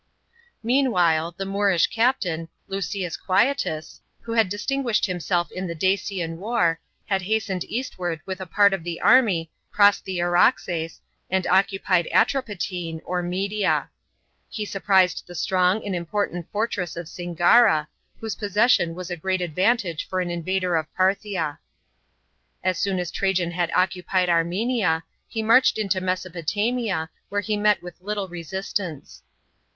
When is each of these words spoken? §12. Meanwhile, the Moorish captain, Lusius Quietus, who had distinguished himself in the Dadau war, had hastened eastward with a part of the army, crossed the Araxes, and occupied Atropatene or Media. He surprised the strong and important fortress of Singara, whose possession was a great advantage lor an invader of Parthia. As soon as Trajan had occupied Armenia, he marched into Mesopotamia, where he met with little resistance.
§12. 0.61 0.63
Meanwhile, 0.63 1.35
the 1.37 1.45
Moorish 1.45 1.85
captain, 1.85 2.49
Lusius 2.67 3.15
Quietus, 3.17 4.01
who 4.21 4.31
had 4.33 4.49
distinguished 4.49 5.05
himself 5.05 5.51
in 5.51 5.67
the 5.67 5.75
Dadau 5.75 6.37
war, 6.37 6.79
had 7.05 7.21
hastened 7.21 7.63
eastward 7.65 8.19
with 8.25 8.41
a 8.41 8.47
part 8.47 8.73
of 8.73 8.83
the 8.83 8.99
army, 8.99 9.51
crossed 9.71 10.03
the 10.05 10.19
Araxes, 10.19 11.01
and 11.29 11.45
occupied 11.45 12.07
Atropatene 12.11 13.01
or 13.05 13.21
Media. 13.21 13.91
He 14.49 14.65
surprised 14.65 15.25
the 15.27 15.35
strong 15.35 15.85
and 15.85 15.95
important 15.95 16.49
fortress 16.51 16.95
of 16.95 17.05
Singara, 17.05 17.87
whose 18.19 18.33
possession 18.33 18.95
was 18.95 19.11
a 19.11 19.15
great 19.15 19.39
advantage 19.41 20.07
lor 20.11 20.19
an 20.19 20.31
invader 20.31 20.77
of 20.77 20.91
Parthia. 20.95 21.59
As 22.63 22.79
soon 22.79 22.97
as 22.97 23.11
Trajan 23.11 23.51
had 23.51 23.69
occupied 23.75 24.29
Armenia, 24.31 25.03
he 25.27 25.43
marched 25.43 25.77
into 25.77 26.01
Mesopotamia, 26.01 27.11
where 27.29 27.41
he 27.41 27.55
met 27.55 27.83
with 27.83 28.01
little 28.01 28.27
resistance. 28.27 29.21